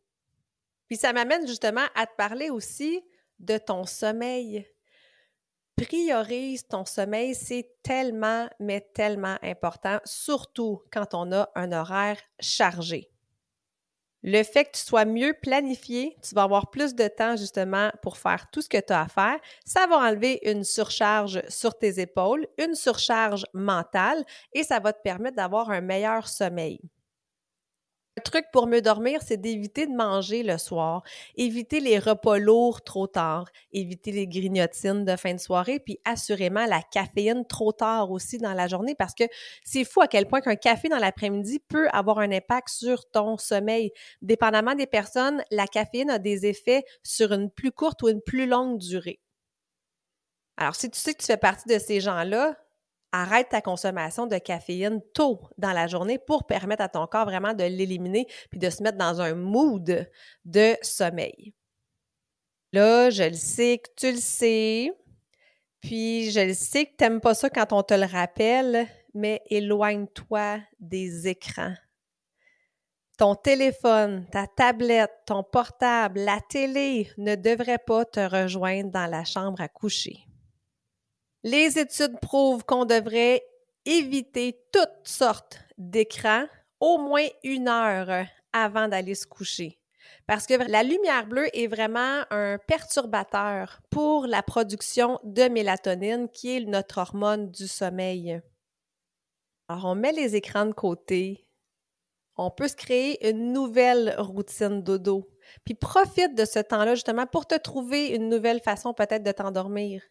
Puis 0.87 0.97
ça 0.97 1.13
m'amène 1.13 1.47
justement 1.47 1.85
à 1.95 2.05
te 2.05 2.15
parler 2.15 2.49
aussi 2.49 3.03
de 3.39 3.57
ton 3.57 3.85
sommeil. 3.85 4.67
Priorise 5.75 6.67
ton 6.67 6.85
sommeil, 6.85 7.33
c'est 7.33 7.75
tellement, 7.81 8.49
mais 8.59 8.81
tellement 8.93 9.37
important, 9.41 9.99
surtout 10.05 10.81
quand 10.91 11.13
on 11.13 11.31
a 11.31 11.49
un 11.55 11.71
horaire 11.71 12.19
chargé. 12.39 13.10
Le 14.23 14.43
fait 14.43 14.65
que 14.65 14.77
tu 14.77 14.83
sois 14.83 15.05
mieux 15.05 15.33
planifié, 15.41 16.15
tu 16.21 16.35
vas 16.35 16.43
avoir 16.43 16.69
plus 16.69 16.93
de 16.93 17.07
temps 17.07 17.35
justement 17.35 17.91
pour 18.03 18.17
faire 18.17 18.51
tout 18.51 18.61
ce 18.61 18.69
que 18.69 18.79
tu 18.79 18.93
as 18.93 19.01
à 19.01 19.07
faire. 19.07 19.39
Ça 19.65 19.87
va 19.87 19.97
enlever 19.97 20.39
une 20.43 20.63
surcharge 20.63 21.41
sur 21.49 21.77
tes 21.77 21.99
épaules, 21.99 22.47
une 22.59 22.75
surcharge 22.75 23.45
mentale 23.53 24.23
et 24.53 24.63
ça 24.63 24.79
va 24.79 24.93
te 24.93 25.01
permettre 25.01 25.37
d'avoir 25.37 25.71
un 25.71 25.81
meilleur 25.81 26.27
sommeil. 26.27 26.79
Le 28.17 28.23
truc 28.23 28.45
pour 28.51 28.67
mieux 28.67 28.81
dormir, 28.81 29.21
c'est 29.25 29.37
d'éviter 29.37 29.87
de 29.87 29.93
manger 29.93 30.43
le 30.43 30.57
soir, 30.57 31.01
éviter 31.37 31.79
les 31.79 31.97
repas 31.97 32.39
lourds 32.39 32.81
trop 32.81 33.07
tard, 33.07 33.45
éviter 33.71 34.11
les 34.11 34.27
grignotines 34.27 35.05
de 35.05 35.15
fin 35.15 35.33
de 35.33 35.39
soirée, 35.39 35.79
puis 35.79 35.97
assurément 36.03 36.65
la 36.65 36.81
caféine 36.81 37.45
trop 37.47 37.71
tard 37.71 38.11
aussi 38.11 38.37
dans 38.37 38.53
la 38.53 38.67
journée 38.67 38.95
parce 38.95 39.13
que 39.13 39.23
c'est 39.63 39.85
fou 39.85 40.01
à 40.01 40.07
quel 40.07 40.27
point 40.27 40.41
qu'un 40.41 40.57
café 40.57 40.89
dans 40.89 40.97
l'après-midi 40.97 41.59
peut 41.59 41.87
avoir 41.93 42.19
un 42.19 42.33
impact 42.33 42.67
sur 42.67 43.09
ton 43.09 43.37
sommeil. 43.37 43.91
Dépendamment 44.21 44.75
des 44.75 44.87
personnes, 44.87 45.41
la 45.49 45.65
caféine 45.65 46.09
a 46.09 46.19
des 46.19 46.45
effets 46.45 46.83
sur 47.03 47.31
une 47.31 47.49
plus 47.49 47.71
courte 47.71 48.03
ou 48.03 48.09
une 48.09 48.21
plus 48.21 48.45
longue 48.45 48.77
durée. 48.77 49.21
Alors, 50.57 50.75
si 50.75 50.89
tu 50.91 50.99
sais 50.99 51.13
que 51.13 51.19
tu 51.21 51.27
fais 51.27 51.37
partie 51.37 51.67
de 51.69 51.79
ces 51.79 52.01
gens-là, 52.01 52.57
arrête 53.11 53.49
ta 53.49 53.61
consommation 53.61 54.27
de 54.27 54.37
caféine 54.37 55.01
tôt 55.13 55.41
dans 55.57 55.73
la 55.73 55.87
journée 55.87 56.17
pour 56.17 56.45
permettre 56.45 56.83
à 56.83 56.89
ton 56.89 57.07
corps 57.07 57.25
vraiment 57.25 57.53
de 57.53 57.63
l'éliminer 57.63 58.27
puis 58.49 58.59
de 58.59 58.69
se 58.69 58.83
mettre 58.83 58.97
dans 58.97 59.21
un 59.21 59.33
mood 59.33 60.09
de 60.45 60.75
sommeil. 60.81 61.53
Là, 62.73 63.09
je 63.09 63.23
le 63.23 63.33
sais 63.33 63.79
que 63.79 63.89
tu 63.97 64.11
le 64.11 64.19
sais, 64.19 64.91
puis 65.81 66.31
je 66.31 66.39
le 66.39 66.53
sais 66.53 66.85
que 66.85 66.91
tu 66.97 67.03
n'aimes 67.03 67.19
pas 67.19 67.33
ça 67.33 67.49
quand 67.49 67.73
on 67.73 67.83
te 67.83 67.93
le 67.93 68.05
rappelle, 68.05 68.87
mais 69.13 69.41
éloigne-toi 69.49 70.59
des 70.79 71.27
écrans. 71.27 71.73
Ton 73.17 73.35
téléphone, 73.35 74.25
ta 74.31 74.47
tablette, 74.47 75.11
ton 75.27 75.43
portable, 75.43 76.21
la 76.21 76.39
télé 76.49 77.11
ne 77.17 77.35
devraient 77.35 77.77
pas 77.77 78.05
te 78.05 78.19
rejoindre 78.19 78.89
dans 78.89 79.05
la 79.05 79.25
chambre 79.25 79.61
à 79.61 79.67
coucher. 79.67 80.25
Les 81.43 81.79
études 81.79 82.19
prouvent 82.19 82.63
qu'on 82.63 82.85
devrait 82.85 83.43
éviter 83.85 84.59
toutes 84.71 84.89
sortes 85.03 85.59
d'écrans 85.77 86.45
au 86.79 86.99
moins 86.99 87.27
une 87.43 87.67
heure 87.67 88.27
avant 88.53 88.87
d'aller 88.87 89.15
se 89.15 89.25
coucher. 89.25 89.79
Parce 90.27 90.45
que 90.45 90.53
la 90.53 90.83
lumière 90.83 91.25
bleue 91.25 91.49
est 91.57 91.67
vraiment 91.67 92.23
un 92.29 92.57
perturbateur 92.67 93.81
pour 93.89 94.27
la 94.27 94.43
production 94.43 95.19
de 95.23 95.47
mélatonine, 95.47 96.29
qui 96.29 96.57
est 96.57 96.65
notre 96.65 96.99
hormone 96.99 97.49
du 97.49 97.67
sommeil. 97.67 98.39
Alors, 99.67 99.85
on 99.85 99.95
met 99.95 100.11
les 100.11 100.35
écrans 100.35 100.65
de 100.65 100.73
côté. 100.73 101.47
On 102.37 102.51
peut 102.51 102.67
se 102.67 102.75
créer 102.75 103.29
une 103.29 103.51
nouvelle 103.51 104.15
routine 104.17 104.83
dodo. 104.83 105.27
Puis 105.65 105.73
profite 105.73 106.35
de 106.35 106.45
ce 106.45 106.59
temps-là 106.59 106.95
justement 106.95 107.25
pour 107.25 107.45
te 107.45 107.55
trouver 107.55 108.07
une 108.09 108.29
nouvelle 108.29 108.61
façon 108.61 108.93
peut-être 108.93 109.23
de 109.23 109.31
t'endormir. 109.31 110.01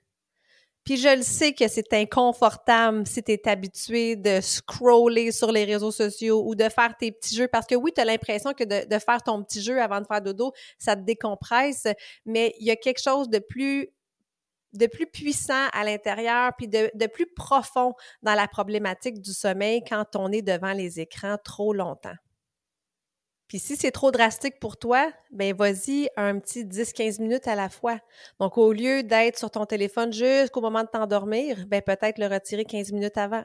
Puis 0.85 0.97
je 0.97 1.15
le 1.15 1.23
sais 1.23 1.53
que 1.53 1.69
c'est 1.69 1.93
inconfortable 1.93 3.07
si 3.07 3.23
tu 3.23 3.33
es 3.33 3.49
habitué 3.49 4.17
de 4.17 4.41
scroller 4.41 5.31
sur 5.31 5.53
les 5.53 5.65
réseaux 5.65 5.91
sociaux 5.91 6.43
ou 6.47 6.55
de 6.55 6.69
faire 6.69 6.97
tes 6.99 7.13
petits 7.13 7.37
jeux 7.37 7.49
parce 7.49 7.67
que 7.67 7.75
oui, 7.75 7.93
tu 7.95 8.01
as 8.01 8.05
l'impression 8.05 8.53
que 8.55 8.65
de, 8.65 8.99
faire 8.99 9.23
ton 9.23 9.43
petit 9.43 9.63
jeu 9.63 9.81
avant 9.81 10.01
de 10.01 10.07
faire 10.07 10.23
dodo, 10.23 10.53
ça 10.79 10.97
te 10.97 11.03
décompresse, 11.03 11.87
mais 12.25 12.55
il 12.59 12.67
y 12.67 12.71
a 12.71 12.77
quelque 12.77 13.03
chose 13.03 13.29
de 13.29 13.39
plus 13.39 13.89
de 14.73 14.87
plus 14.87 15.07
puissant 15.07 15.67
à 15.73 15.83
l'intérieur, 15.83 16.53
puis 16.57 16.69
de, 16.69 16.93
de, 16.95 17.07
plus 17.09 17.27
profond 17.27 17.93
dans 18.23 18.35
la 18.35 18.47
problématique 18.47 19.21
du 19.21 19.33
sommeil 19.33 19.83
quand 19.83 20.15
on 20.15 20.31
est 20.31 20.43
devant 20.43 20.73
les 20.73 21.01
écrans 21.01 21.37
trop 21.43 21.73
longtemps. 21.73 22.15
Puis 23.51 23.59
si 23.59 23.77
c'est 23.77 23.91
trop 23.91 24.13
drastique 24.13 24.61
pour 24.61 24.77
toi, 24.77 25.11
ben 25.33 25.53
vas-y 25.53 26.09
un 26.17 26.39
petit 26.39 26.65
10-15 26.65 27.21
minutes 27.21 27.49
à 27.49 27.57
la 27.57 27.69
fois. 27.69 27.99
Donc 28.39 28.57
au 28.57 28.73
lieu 28.73 29.03
d'être 29.03 29.37
sur 29.37 29.51
ton 29.51 29.67
téléphone 29.67 30.13
jusqu'au 30.13 30.61
moment 30.61 30.85
de 30.85 30.89
t'endormir, 30.89 31.67
ben 31.67 31.83
peut-être 31.83 32.19
le 32.19 32.29
retirer 32.29 32.65
15 32.65 32.93
minutes 32.93 33.19
avant, 33.19 33.43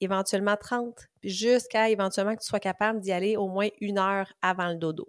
éventuellement 0.00 0.56
30, 0.56 0.96
puis 1.20 1.30
jusqu'à 1.30 1.90
éventuellement 1.90 2.34
que 2.34 2.40
tu 2.40 2.48
sois 2.48 2.58
capable 2.58 2.98
d'y 2.98 3.12
aller 3.12 3.36
au 3.36 3.46
moins 3.46 3.68
une 3.80 4.00
heure 4.00 4.32
avant 4.42 4.66
le 4.66 4.74
dodo. 4.74 5.06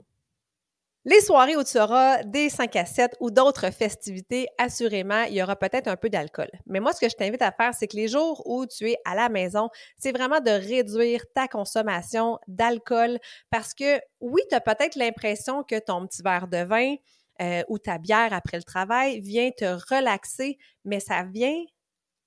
Les 1.04 1.20
soirées 1.22 1.56
où 1.56 1.64
tu 1.64 1.80
auras 1.80 2.22
des 2.24 2.50
5 2.50 2.76
à 2.76 2.86
7 2.86 3.16
ou 3.20 3.32
d'autres 3.32 3.72
festivités, 3.72 4.48
assurément, 4.60 5.24
il 5.24 5.34
y 5.34 5.42
aura 5.42 5.56
peut-être 5.56 5.88
un 5.88 5.96
peu 5.96 6.10
d'alcool. 6.10 6.50
Mais 6.68 6.80
moi, 6.80 6.94
ce 6.94 7.00
que 7.00 7.10
je 7.10 7.16
t'invite 7.16 7.42
à 7.42 7.52
faire, 7.52 7.74
c'est 7.74 7.88
que 7.88 7.96
les 7.96 8.08
jours 8.08 8.44
où 8.46 8.68
tu 8.68 8.92
es 8.92 8.98
à 9.04 9.16
la 9.16 9.28
maison, 9.28 9.70
c'est 9.98 10.12
vraiment 10.12 10.42
de 10.42 10.52
réduire 10.52 11.24
ta 11.34 11.48
consommation 11.48 12.38
d'alcool 12.48 13.18
parce 13.50 13.74
que 13.74 14.00
oui, 14.20 14.42
tu 14.48 14.56
as 14.56 14.62
peut-être 14.62 14.96
l'impression 14.96 15.64
que 15.64 15.80
ton 15.80 16.06
petit 16.06 16.22
verre 16.22 16.48
de 16.48 16.64
vin 16.64 16.96
euh, 17.42 17.64
ou 17.68 17.80
ta 17.80 17.98
bière 17.98 18.32
après 18.32 18.58
le 18.58 18.64
travail 18.64 19.22
vient 19.22 19.50
te 19.50 19.66
relaxer, 19.92 20.60
mais 20.86 21.00
ça 21.00 21.24
vient 21.24 21.64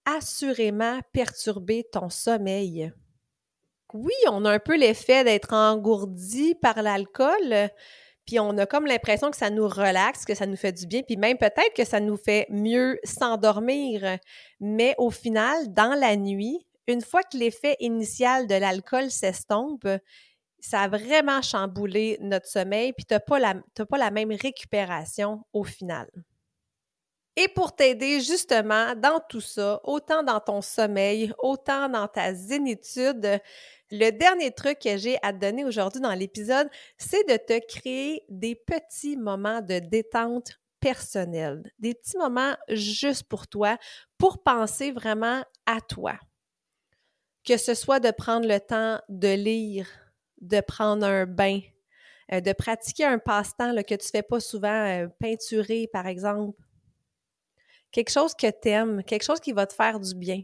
assurément 0.04 0.98
perturber 1.12 1.84
ton 1.92 2.10
sommeil. 2.10 2.92
Oui, 3.92 4.14
on 4.28 4.44
a 4.44 4.50
un 4.50 4.58
peu 4.58 4.76
l'effet 4.76 5.22
d'être 5.22 5.52
engourdi 5.52 6.56
par 6.56 6.82
l'alcool, 6.82 7.70
puis 8.26 8.40
on 8.40 8.56
a 8.58 8.66
comme 8.66 8.86
l'impression 8.86 9.30
que 9.30 9.36
ça 9.36 9.50
nous 9.50 9.68
relaxe, 9.68 10.24
que 10.24 10.34
ça 10.34 10.46
nous 10.46 10.56
fait 10.56 10.72
du 10.72 10.86
bien, 10.86 11.02
puis 11.02 11.16
même 11.16 11.38
peut-être 11.38 11.74
que 11.76 11.84
ça 11.84 12.00
nous 12.00 12.16
fait 12.16 12.46
mieux 12.50 12.98
s'endormir. 13.04 14.18
Mais 14.60 14.94
au 14.98 15.10
final, 15.10 15.72
dans 15.72 15.94
la 15.98 16.16
nuit, 16.16 16.66
une 16.86 17.02
fois 17.02 17.22
que 17.22 17.36
l'effet 17.36 17.76
initial 17.80 18.46
de 18.46 18.54
l'alcool 18.54 19.10
s'estompe, 19.10 19.86
ça 20.58 20.82
a 20.82 20.88
vraiment 20.88 21.42
chamboulé 21.42 22.16
notre 22.20 22.46
sommeil, 22.46 22.92
puis 22.94 23.04
tu 23.04 23.14
n'as 23.14 23.20
pas, 23.20 23.38
la, 23.38 23.54
pas 23.54 23.98
la 23.98 24.10
même 24.10 24.32
récupération 24.32 25.44
au 25.52 25.64
final. 25.64 26.08
Et 27.36 27.48
pour 27.48 27.74
t'aider 27.74 28.20
justement 28.20 28.94
dans 28.94 29.20
tout 29.28 29.40
ça, 29.40 29.80
autant 29.82 30.22
dans 30.22 30.38
ton 30.38 30.62
sommeil, 30.62 31.32
autant 31.38 31.88
dans 31.88 32.06
ta 32.06 32.32
zénitude, 32.32 33.40
le 33.90 34.10
dernier 34.10 34.52
truc 34.52 34.78
que 34.78 34.96
j'ai 34.96 35.18
à 35.22 35.32
te 35.32 35.38
donner 35.38 35.64
aujourd'hui 35.64 36.00
dans 36.00 36.14
l'épisode, 36.14 36.68
c'est 36.96 37.28
de 37.28 37.36
te 37.36 37.66
créer 37.66 38.24
des 38.28 38.54
petits 38.54 39.16
moments 39.16 39.60
de 39.60 39.80
détente 39.80 40.60
personnelle, 40.78 41.72
des 41.78 41.94
petits 41.94 42.18
moments 42.18 42.54
juste 42.68 43.24
pour 43.24 43.48
toi, 43.48 43.78
pour 44.16 44.42
penser 44.42 44.92
vraiment 44.92 45.42
à 45.66 45.80
toi. 45.80 46.14
Que 47.44 47.56
ce 47.56 47.74
soit 47.74 48.00
de 48.00 48.10
prendre 48.10 48.46
le 48.46 48.60
temps 48.60 49.00
de 49.08 49.34
lire, 49.34 49.88
de 50.40 50.60
prendre 50.60 51.04
un 51.04 51.26
bain, 51.26 51.60
euh, 52.32 52.40
de 52.40 52.52
pratiquer 52.52 53.04
un 53.04 53.18
passe-temps 53.18 53.74
que 53.82 53.94
tu 53.94 54.06
ne 54.06 54.10
fais 54.10 54.22
pas 54.22 54.40
souvent, 54.40 54.86
euh, 54.86 55.08
peinturer 55.18 55.88
par 55.92 56.06
exemple. 56.06 56.58
Quelque 57.94 58.10
chose 58.10 58.34
que 58.34 58.50
tu 58.50 58.70
aimes, 58.70 59.04
quelque 59.04 59.22
chose 59.22 59.38
qui 59.38 59.52
va 59.52 59.68
te 59.68 59.72
faire 59.72 60.00
du 60.00 60.16
bien. 60.16 60.42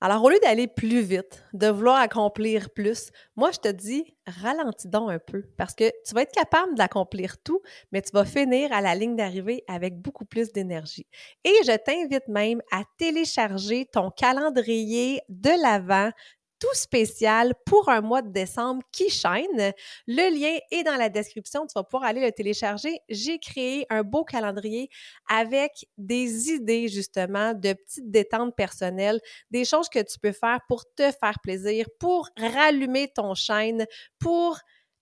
Alors, 0.00 0.24
au 0.24 0.30
lieu 0.30 0.38
d'aller 0.42 0.66
plus 0.68 1.02
vite, 1.02 1.44
de 1.52 1.66
vouloir 1.66 2.00
accomplir 2.00 2.70
plus, 2.70 3.10
moi, 3.36 3.50
je 3.52 3.58
te 3.58 3.68
dis, 3.68 4.16
ralentis 4.26 4.88
donc 4.88 5.10
un 5.10 5.18
peu 5.18 5.42
parce 5.58 5.74
que 5.74 5.92
tu 6.06 6.14
vas 6.14 6.22
être 6.22 6.32
capable 6.32 6.74
d'accomplir 6.76 7.36
tout, 7.44 7.60
mais 7.92 8.00
tu 8.00 8.10
vas 8.14 8.24
finir 8.24 8.72
à 8.72 8.80
la 8.80 8.94
ligne 8.94 9.16
d'arrivée 9.16 9.62
avec 9.68 10.00
beaucoup 10.00 10.24
plus 10.24 10.50
d'énergie. 10.50 11.06
Et 11.44 11.52
je 11.66 11.76
t'invite 11.76 12.26
même 12.28 12.62
à 12.72 12.84
télécharger 12.96 13.84
ton 13.92 14.10
calendrier 14.10 15.20
de 15.28 15.50
l'Avent 15.62 16.10
tout 16.60 16.74
spécial 16.74 17.54
pour 17.64 17.88
un 17.88 18.02
mois 18.02 18.22
de 18.22 18.30
décembre 18.30 18.82
qui 18.92 19.08
chaîne. 19.08 19.72
Le 20.06 20.38
lien 20.38 20.58
est 20.70 20.84
dans 20.84 20.96
la 20.96 21.08
description, 21.08 21.66
tu 21.66 21.72
vas 21.74 21.82
pouvoir 21.82 22.08
aller 22.08 22.20
le 22.20 22.30
télécharger. 22.30 23.00
J'ai 23.08 23.38
créé 23.38 23.86
un 23.90 24.02
beau 24.02 24.24
calendrier 24.24 24.90
avec 25.28 25.86
des 25.96 26.50
idées 26.50 26.88
justement 26.88 27.54
de 27.54 27.72
petites 27.72 28.10
détentes 28.10 28.54
personnelles, 28.54 29.20
des 29.50 29.64
choses 29.64 29.88
que 29.88 30.00
tu 30.00 30.18
peux 30.20 30.32
faire 30.32 30.60
pour 30.68 30.84
te 30.94 31.10
faire 31.10 31.38
plaisir, 31.42 31.86
pour 31.98 32.28
rallumer 32.36 33.08
ton 33.08 33.34
chaîne, 33.34 33.86
pour 34.18 34.58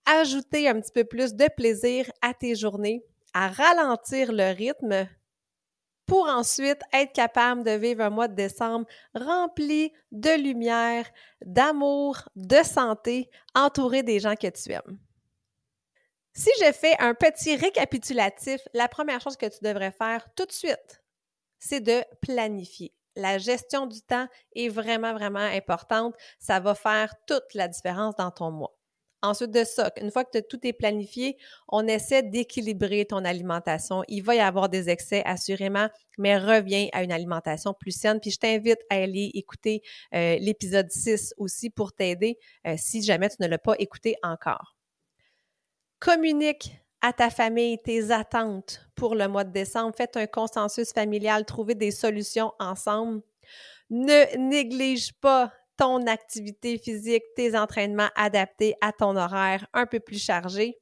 ajouter 0.06 0.68
un 0.68 0.80
petit 0.80 0.92
peu 0.92 1.04
plus 1.04 1.34
de 1.34 1.48
plaisir 1.56 2.10
à 2.22 2.32
tes 2.32 2.54
journées, 2.54 3.02
à 3.34 3.48
ralentir 3.48 4.32
le 4.32 4.54
rythme 4.54 5.08
pour 6.08 6.26
ensuite 6.26 6.80
être 6.92 7.12
capable 7.12 7.62
de 7.62 7.70
vivre 7.72 8.02
un 8.02 8.10
mois 8.10 8.28
de 8.28 8.34
décembre 8.34 8.86
rempli 9.14 9.92
de 10.10 10.42
lumière, 10.42 11.06
d'amour, 11.44 12.28
de 12.34 12.62
santé, 12.64 13.30
entouré 13.54 14.02
des 14.02 14.18
gens 14.18 14.34
que 14.34 14.48
tu 14.48 14.72
aimes. 14.72 14.98
Si 16.32 16.50
je 16.60 16.72
fais 16.72 16.96
un 16.98 17.14
petit 17.14 17.56
récapitulatif, 17.56 18.60
la 18.72 18.88
première 18.88 19.20
chose 19.20 19.36
que 19.36 19.46
tu 19.46 19.58
devrais 19.62 19.92
faire 19.92 20.26
tout 20.34 20.46
de 20.46 20.52
suite, 20.52 21.02
c'est 21.58 21.80
de 21.80 22.02
planifier. 22.22 22.94
La 23.14 23.36
gestion 23.36 23.86
du 23.86 24.00
temps 24.00 24.28
est 24.54 24.68
vraiment, 24.68 25.12
vraiment 25.12 25.40
importante. 25.40 26.14
Ça 26.38 26.60
va 26.60 26.74
faire 26.74 27.12
toute 27.26 27.52
la 27.54 27.68
différence 27.68 28.14
dans 28.14 28.30
ton 28.30 28.50
mois. 28.50 28.77
Ensuite 29.20 29.50
de 29.50 29.64
ça, 29.64 29.90
une 30.00 30.12
fois 30.12 30.24
que 30.24 30.38
tout 30.38 30.64
est 30.64 30.72
planifié, 30.72 31.36
on 31.68 31.88
essaie 31.88 32.22
d'équilibrer 32.22 33.04
ton 33.04 33.24
alimentation. 33.24 34.04
Il 34.06 34.22
va 34.22 34.36
y 34.36 34.40
avoir 34.40 34.68
des 34.68 34.90
excès, 34.90 35.22
assurément, 35.24 35.88
mais 36.18 36.38
reviens 36.38 36.88
à 36.92 37.02
une 37.02 37.10
alimentation 37.10 37.74
plus 37.74 37.90
saine. 37.90 38.20
Puis 38.20 38.30
je 38.30 38.38
t'invite 38.38 38.78
à 38.90 38.94
aller 38.94 39.32
écouter 39.34 39.82
euh, 40.14 40.36
l'épisode 40.38 40.90
6 40.90 41.34
aussi 41.36 41.68
pour 41.68 41.92
t'aider 41.92 42.38
euh, 42.66 42.74
si 42.76 43.02
jamais 43.02 43.28
tu 43.28 43.36
ne 43.40 43.48
l'as 43.48 43.58
pas 43.58 43.74
écouté 43.78 44.14
encore. 44.22 44.76
Communique 45.98 46.80
à 47.00 47.12
ta 47.12 47.30
famille 47.30 47.78
tes 47.82 48.12
attentes 48.12 48.88
pour 48.94 49.16
le 49.16 49.26
mois 49.26 49.44
de 49.44 49.52
décembre. 49.52 49.94
Faites 49.96 50.16
un 50.16 50.26
consensus 50.26 50.92
familial, 50.92 51.44
trouvez 51.44 51.74
des 51.74 51.90
solutions 51.90 52.52
ensemble. 52.60 53.22
Ne 53.90 54.36
néglige 54.36 55.12
pas 55.14 55.52
ton 55.78 56.06
activité 56.06 56.76
physique, 56.76 57.22
tes 57.36 57.56
entraînements 57.56 58.10
adaptés 58.16 58.74
à 58.82 58.92
ton 58.92 59.16
horaire 59.16 59.66
un 59.72 59.86
peu 59.86 60.00
plus 60.00 60.22
chargé. 60.22 60.78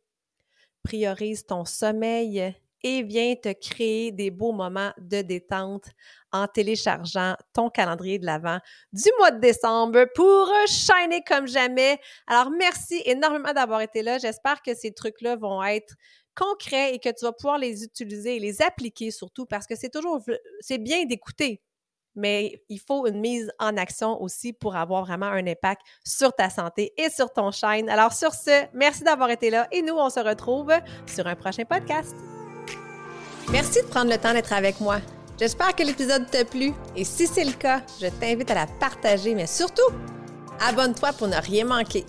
Priorise 0.82 1.46
ton 1.46 1.64
sommeil 1.64 2.54
et 2.82 3.02
viens 3.02 3.34
te 3.34 3.52
créer 3.52 4.12
des 4.12 4.30
beaux 4.30 4.52
moments 4.52 4.92
de 4.98 5.22
détente 5.22 5.86
en 6.32 6.46
téléchargeant 6.46 7.34
ton 7.52 7.68
calendrier 7.68 8.18
de 8.18 8.26
l'Avent 8.26 8.58
du 8.92 9.10
mois 9.18 9.30
de 9.30 9.40
décembre 9.40 10.06
pour 10.14 10.52
shiner 10.66 11.22
comme 11.26 11.46
jamais. 11.46 11.98
Alors, 12.26 12.50
merci 12.50 13.02
énormément 13.04 13.52
d'avoir 13.52 13.80
été 13.80 14.02
là. 14.02 14.18
J'espère 14.18 14.62
que 14.62 14.74
ces 14.74 14.92
trucs-là 14.92 15.36
vont 15.36 15.62
être 15.64 15.94
concrets 16.36 16.94
et 16.94 16.98
que 16.98 17.08
tu 17.08 17.24
vas 17.24 17.32
pouvoir 17.32 17.58
les 17.58 17.82
utiliser 17.82 18.36
et 18.36 18.40
les 18.40 18.62
appliquer 18.62 19.10
surtout 19.10 19.46
parce 19.46 19.66
que 19.66 19.74
c'est 19.74 19.90
toujours, 19.90 20.22
c'est 20.60 20.78
bien 20.78 21.04
d'écouter, 21.06 21.62
mais 22.16 22.62
il 22.68 22.80
faut 22.80 23.06
une 23.06 23.20
mise 23.20 23.50
en 23.58 23.76
action 23.76 24.20
aussi 24.20 24.52
pour 24.52 24.76
avoir 24.76 25.04
vraiment 25.04 25.26
un 25.26 25.46
impact 25.46 25.82
sur 26.04 26.32
ta 26.32 26.50
santé 26.50 26.92
et 26.96 27.10
sur 27.10 27.32
ton 27.32 27.50
shine. 27.50 27.88
Alors 27.88 28.12
sur 28.12 28.32
ce, 28.32 28.64
merci 28.72 29.04
d'avoir 29.04 29.30
été 29.30 29.50
là 29.50 29.68
et 29.70 29.82
nous, 29.82 29.94
on 29.94 30.10
se 30.10 30.20
retrouve 30.20 30.72
sur 31.06 31.26
un 31.26 31.36
prochain 31.36 31.64
podcast. 31.64 32.14
Merci 33.50 33.82
de 33.82 33.86
prendre 33.86 34.10
le 34.10 34.18
temps 34.18 34.32
d'être 34.32 34.52
avec 34.52 34.80
moi. 34.80 34.98
J'espère 35.38 35.76
que 35.76 35.82
l'épisode 35.82 36.28
t'a 36.30 36.44
plu 36.44 36.72
et 36.96 37.04
si 37.04 37.26
c'est 37.26 37.44
le 37.44 37.52
cas, 37.52 37.82
je 38.00 38.06
t'invite 38.06 38.50
à 38.50 38.54
la 38.54 38.66
partager, 38.66 39.34
mais 39.34 39.46
surtout, 39.46 39.92
abonne-toi 40.60 41.12
pour 41.12 41.28
ne 41.28 41.36
rien 41.36 41.66
manquer. 41.66 42.04